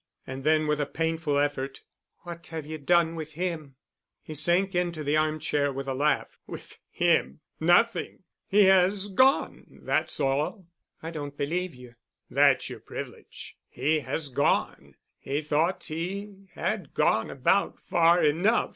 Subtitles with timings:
[0.25, 1.81] And then, with a painful effort,
[2.21, 3.75] "What have you done with him?"
[4.23, 6.39] He sank into the armchair with a laugh.
[6.47, 7.41] "With him?
[7.59, 8.23] Nothing.
[8.47, 9.67] He has gone.
[9.83, 10.65] That's all."
[11.03, 11.93] "I don't believe you."
[12.31, 13.57] "That's your privilege.
[13.69, 14.95] He has gone.
[15.19, 18.69] He thought he had gone about far enough.